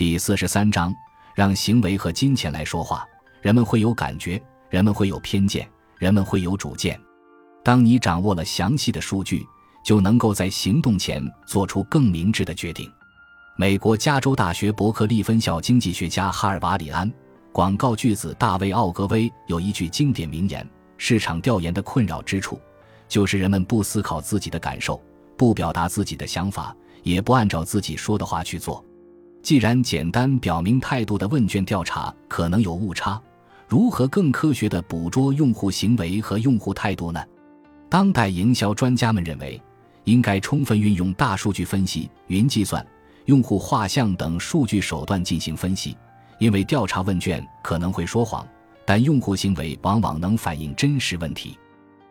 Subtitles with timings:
[0.00, 0.94] 第四十三章，
[1.34, 3.06] 让行为和金钱来说话。
[3.42, 6.98] 人们会有感觉，人们会有偏见，人们会有主见。
[7.62, 9.46] 当你掌握了详细的数据，
[9.84, 12.90] 就能够在行动前做出更明智的决定。
[13.58, 17.12] 美国加州大学伯克利分校经济学家哈尔瓦里安，
[17.52, 22.58] 广告巨子大卫奥格威有一句经典名言：“市场调研的困扰之处，
[23.06, 24.98] 就是人们不思考自己的感受，
[25.36, 28.82] 不表达自己的想法，也不按照自己说的话去做。
[29.42, 33.20] 既然简单表明态度的问卷调查可能有误差，
[33.66, 37.22] 如何更科学地捕捉用户行为和用户态度呢？”
[37.88, 39.60] 当代营销专家们认为，
[40.04, 42.86] 应该充分运用大数据分析、云计算、
[43.24, 45.96] 用户画像等数据手段进行分析。
[46.38, 48.46] 因为调查问卷可能会说谎，
[48.86, 51.58] 但用户行为往往能反映真实问题。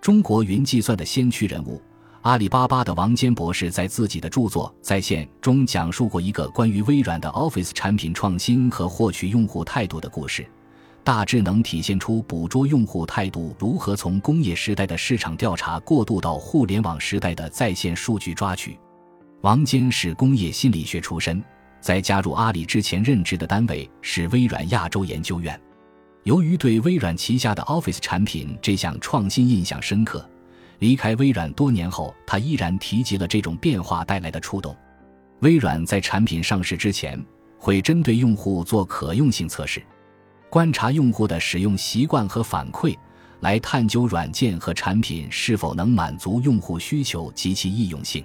[0.00, 1.80] 中国云计算的先驱人物
[2.22, 10.46] 阿里巴巴的王坚博士在自己的著作《在线》中讲述过一个关于微软的 Office 产品创新和获取用户态度的故事。
[11.02, 18.78] 大致能体现出捕捉用户态度如何从工业时代的市场调查过渡到互联网时代的在线数据抓取。
[19.40, 21.42] 王坚是工业心理学出身，
[21.80, 25.60] 在加入阿里之前任职的单位是微软亚洲研究院。
[26.22, 30.24] 由于对微软旗下的 Office 产品这项创新印象深刻，
[30.82, 34.76] 离开微软多年后，他依然提及了这种变化带来的触动。
[35.38, 37.24] 微软在产品上市之前，
[37.56, 39.80] 会针对用户做可用性测试。
[40.50, 42.98] 观察用户的使用习惯和反馈，
[43.42, 48.24] 来探究软件和产品是否能满足用户需求及其易用性。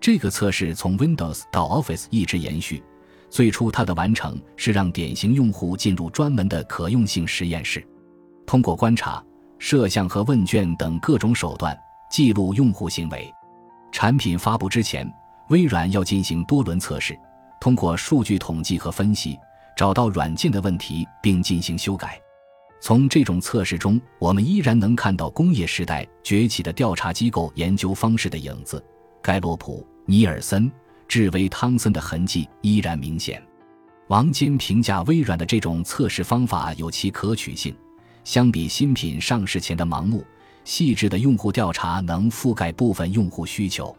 [0.00, 2.82] 这个测试从 Windows 到 Office 一直延续。
[3.28, 7.86] 最初，它的完成是让典型用户进入专门的可用性实验室，
[8.46, 9.22] 通过观察、
[9.62, 11.78] 摄像和问卷等各种手段
[12.10, 13.32] 记录用户行为。
[13.92, 15.08] 产品发布之前，
[15.50, 17.16] 微软要进行多轮测试，
[17.60, 19.38] 通过数据统计和分析。
[19.76, 22.20] 找到软件的问题并进行修改。
[22.80, 28.84] 从这种测试中，我们依然能看到工业时代崛起的调查机构研究方式的影子。
[29.22, 30.70] 盖洛普、尼尔森、
[31.06, 33.40] 智威、汤森的痕迹依然明显。
[34.08, 37.72] 王坚评价微软的这种测试方法有其可取性，
[38.24, 40.24] 相比新品上市前的盲目、
[40.64, 43.94] 细致的用户调查，能覆盖部分用户需求，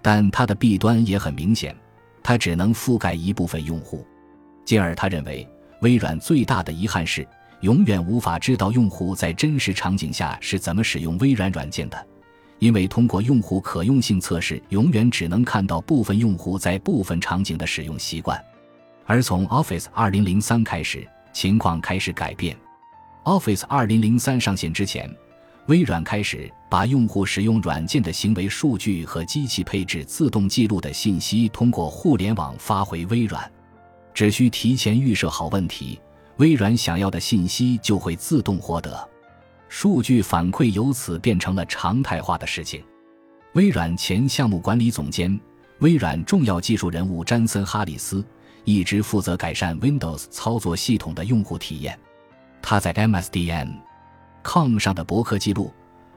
[0.00, 1.76] 但它的弊端也很明显，
[2.22, 4.06] 它只能覆盖一部分用户。
[4.64, 5.48] 进而，他认为
[5.80, 7.26] 微软最大的遗憾是
[7.60, 12.06] 永远无法知道用户在真实场景下是怎么使用微软软件的，
[12.58, 18.38] 因为通过用户可用性测试，永远只能看到部分用户在部分场景的使用习惯。
[19.06, 22.54] 而从 Office 2003开始，情况开始改变。
[23.28, 25.14] Office 2003上线之前，
[25.66, 33.52] 微软开始把用户使用软件的行为数据和机器配置自动记录的信息通过互联网发回微软。
[34.14, 36.00] 只需提前预设好问题，
[36.38, 39.06] 微软想要的信息就会自动获得，
[39.68, 42.82] 数据反馈由此变成了常态化的事情。
[43.52, 45.38] 微软前项目管理总监、
[45.80, 48.24] 微软重要技术人物詹森·哈里斯
[48.64, 51.98] 一直负责改善 Windows 操作系统的用户体验。
[52.62, 55.72] 他在 MSDN.com 上的博客记录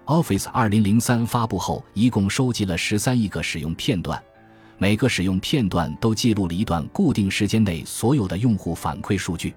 [0.05, 4.21] ，Office 2003发布后一共收集了十三亿个使用片段。
[4.77, 9.53] 每个使用片段都记录了一段固定时间内所有的用户反馈数据。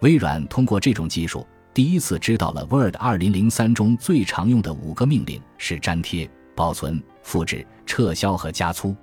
[0.00, 8.96] 微软通过这种技术，第一次知道了 Word 2003中最常用的五个命令是粘贴、保存、复制、撤销和加粗。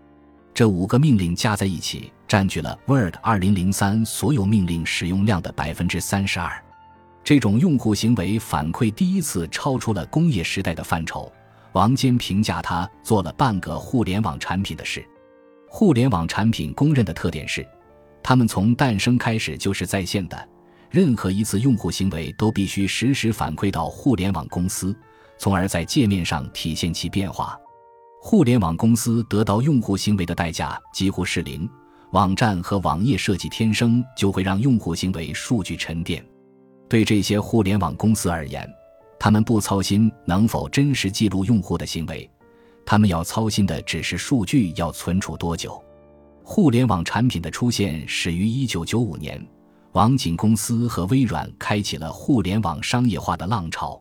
[0.53, 6.51] 这五个命令加在一起，占据了 Word 2003所有命令使用量的百分之三十二。
[7.23, 11.31] 这种用户行为反馈第一次超出了工业时代的范畴。
[11.73, 15.05] 王坚评价他做了半个互联网产品的事。
[15.69, 17.65] 互联网产品公认的特点是，
[18.21, 20.49] 它们从诞生开始就是在线的。
[20.89, 24.93] 任何一次用户行为都必须实时反馈到互联网公司，
[25.37, 27.57] 从而在界面上体现其变化。
[28.19, 31.69] 互联网公司得到用户行为的代价几乎是零。
[32.11, 36.21] 网站和网页设计天生就会让用户行为数据沉淀。
[36.91, 38.69] 对这些互联网公司而言，
[39.17, 42.29] 他们不操心能否真实记录用户的行为。
[42.85, 45.81] 他们要操心的只是数据要存储多久。
[46.43, 49.47] 互联网产品的出现始于1995年，
[49.93, 53.97] 网景公司和微软开启了互联网商业化的浪潮。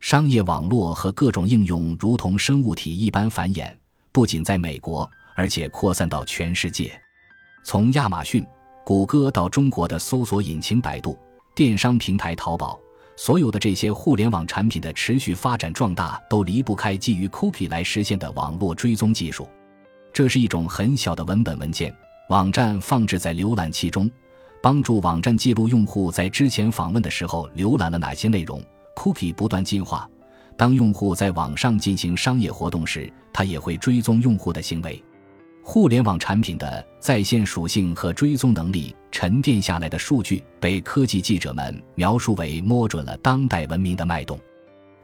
[0.00, 3.70] 商业网络和各种应用如同生物体一般繁衍，
[4.10, 5.06] 不仅在美国，
[5.36, 6.98] 而且扩散到全世界。
[7.62, 8.42] 从亚马逊、
[8.86, 11.18] 谷歌到中国的搜索引擎百度、
[11.54, 12.78] 电商平台淘宝。
[13.14, 19.46] 所有的这些互联网产品的持续发展壮大，都离不开基于 cookie 来实现的网络追踪技术。
[20.12, 21.94] 这是一种很小的文本文件，
[22.30, 24.10] 网站放置在浏览器中，
[24.62, 28.62] 帮助网站记录用户在之前访问的时候浏览了哪些内容。
[28.96, 30.08] Cookie 不断进化，
[30.56, 35.02] 当用户在网上进行商业活动时，它也会追踪用户的行为。
[35.64, 44.38] 互联网产品的在线属性和追踪能力沉淀下来的数据，被科技记者们描述为摸准了当代文明的脉动。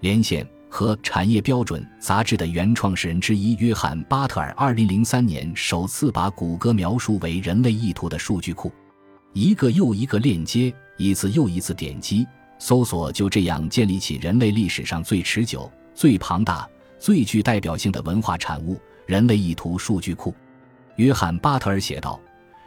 [0.01, 8.71] 连线和产业标准杂志的原创始人之一约翰·巴特尔，二零零三年首次把谷歌描述为人类意图的数据库。
[9.33, 12.27] 一个又一个链接，一次又一次点击，
[12.59, 16.69] 搜索就这样建立起人类历史上最持久、最庞大、
[16.99, 18.77] 最具代表性的文化产物——
[19.07, 20.35] 人类意图数据库。
[20.99, 22.21] 约翰·巴特尔写道：“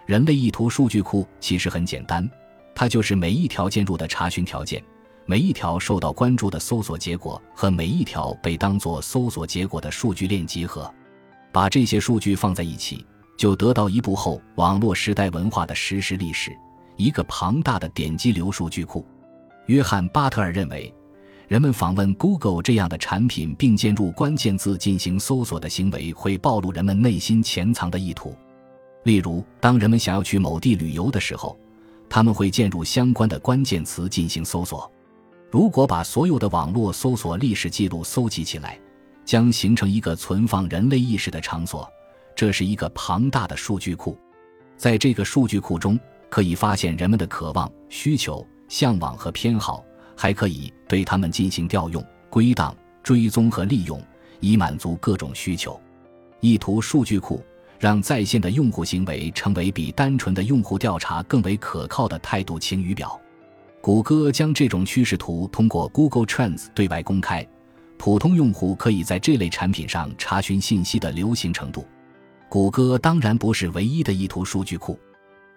[0.07, 2.27] 人类意图数据库其实很简单，
[2.73, 4.81] 它就是每一条进入的查询条件，
[5.25, 10.89] 每一条受到关注的搜索结果和每一条被当作搜索结果的数据链集合。
[11.51, 13.05] 把这些数据放在一起，
[13.37, 16.55] 就得到一部后网络时代文化的实时历史，
[16.95, 19.05] 一个庞大的点击流数据库。”
[19.67, 20.93] 约翰·巴特尔认为，
[21.51, 28.33] 人们访问 Google 这样的产品并进入关键字进行搜索的行为，会暴露人们内心潜藏的意图。
[29.03, 31.59] 例如，当人们想要去某地旅游的时候，
[32.09, 34.89] 他们会进入相关的关键词进行搜索。
[35.49, 38.79] 如果把所有的网络搜索历史记录搜集起来，
[39.25, 41.85] 将形成一个存放人类意识的场所。
[42.33, 44.17] 这是一个庞大的数据库，
[44.77, 45.99] 在这个数据库中，
[46.29, 49.83] 可以发现人们的渴望、需求、向往和偏好。
[50.13, 53.97] 还可以对他们进行调用、归档、追踪和利用，
[54.41, 55.79] 以满足各种需求。
[56.41, 57.41] 意图数据库
[57.79, 63.17] 让在线的用户行为成为比单纯的用户调查更为可靠的态度晴雨表。
[63.79, 67.47] 谷歌将这种趋势图通过 Google Trends 对外公开，
[67.97, 71.85] 普通用户可以在这类产品上查询信息的流行程度。
[72.49, 74.99] 谷歌当然不是唯一的意图数据库，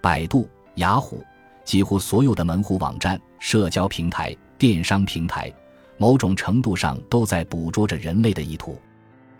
[0.00, 1.24] 百度、雅虎，
[1.64, 4.32] 几乎所有的门户网站、社交平台。
[4.66, 5.52] 电商平台，
[5.98, 8.80] 某种程度上都在捕捉着人类的意图。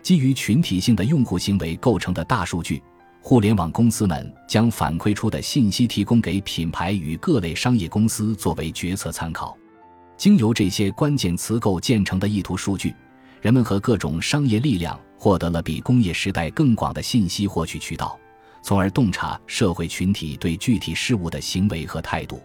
[0.03, 2.79] 基于群体性的用户行为构成的大数据，
[3.23, 9.57] 互联网公司们将反馈出的信息提供给品牌与各类商业公司作为决策参考。
[10.15, 12.93] 经由这些关键词构建成的意图数据，
[13.41, 18.15] 人们和各种商业力量获得了比工业时代更广的信息获取渠道，
[18.61, 22.39] 从而洞察社会群体对具体事物的行为和态度。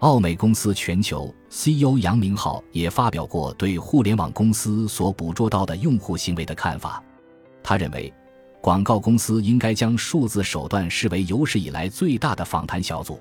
[0.00, 7.02] 奥美公司全球 CEO 杨明浩也发表过对互联网公司所捕捉到的用户行为的看法。
[7.62, 8.12] 他认为，
[8.60, 13.18] 广告公司应该将数字手段视为有史以来最大的访谈小组。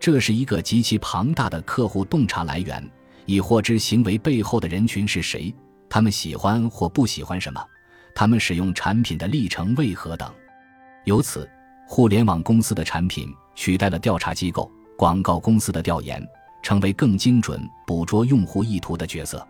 [0.00, 2.82] 这是一个极其庞大的客户洞察来源，
[3.26, 5.54] 以获知行为背后的人群是谁，
[5.90, 7.62] 他们喜欢或不喜欢什么，
[8.14, 10.32] 他们使用产品的历程为何等。
[11.04, 11.46] 由此，
[11.86, 14.70] 互联网公司的产品取代了调查机构。
[14.98, 16.20] 广告公司的调研
[16.60, 19.46] 成为更精准捕捉用户意图的角色。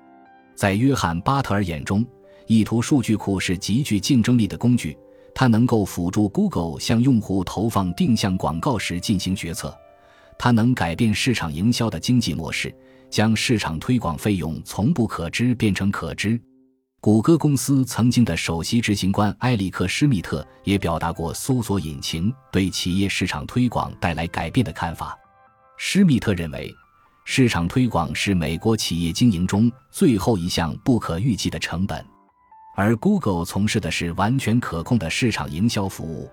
[0.55, 2.05] 在约翰·巴特尔眼中，
[2.47, 4.95] 意图数据库是极具竞争力的工具，
[5.35, 9.75] 它能够辅助 Google 向用户投放定向广告时进行决策，
[10.39, 12.71] 它能改变市场营销的经济模式，
[13.09, 16.39] 将市场推广费用从不可知变成可知。
[17.01, 25.18] 谷歌公司曾经的首席执行官埃里克·施密特也表达过搜索引擎对企业市场推广带来改变的看法。
[25.81, 26.75] 施密特认为，
[27.25, 32.05] 市场推广是美国企业经营中最后一项不可预计的成本，
[32.75, 36.29] 而 Google 从事的是完全可控的市场营销服务。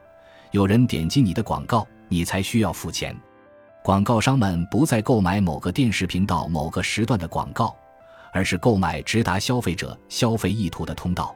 [0.50, 3.16] 有人点击你的广告，你才需要付钱。
[3.84, 7.76] 广告商们不再购买某个电视频道某个时段的广告，
[8.34, 11.36] 而是购买直达消费者消费意图的通道。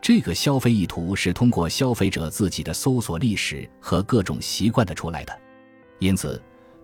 [0.00, 5.36] 这个消费意图是通过消费者自己的搜索历史和各种习惯的出来的，
[5.98, 6.40] 因此。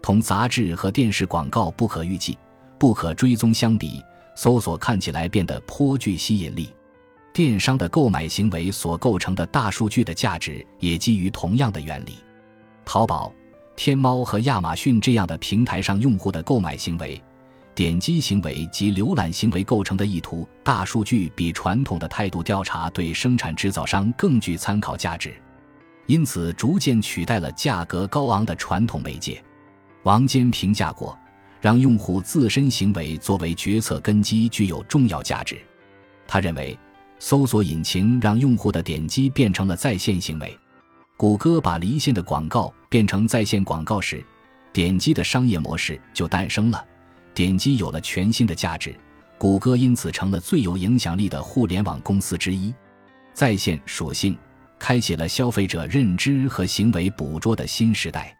[0.06, 2.38] 同杂志和电视广告不可预计、
[2.78, 4.00] 不可追踪相比，
[4.36, 6.72] 搜索看起来变得颇具吸引力。
[7.32, 12.18] 电商的购买行为所构成的大数据的价值也基于同样的原理。
[12.84, 13.32] 淘宝、
[13.75, 17.20] 天猫和亚马逊这样的平台上用户的购买行为、
[17.75, 25.34] 点击行为及浏览行为构成的意图大数据，比传统的态度调查对生产制造商更具参考价值，
[26.06, 29.42] 因此逐渐取代了价格高昂的传统媒介。
[30.06, 31.18] 王坚评价过，
[31.60, 35.58] 让用户自身行为作为决策根基具有重要价值。
[36.28, 36.78] 他认为，
[37.18, 40.56] 搜索引擎让用户的点击变成了在线行为。
[41.16, 44.25] 谷歌把离线的广告变成在线广告时，
[44.72, 46.84] 点击的商业模式就诞生了。
[47.34, 48.94] 点击有了全新的价值，
[49.38, 52.72] 谷歌因此成了最有影响力的互联网公司之一。
[53.34, 54.38] 在线属性
[54.78, 58.36] 开启了消费者认知和行为捕捉的新时代。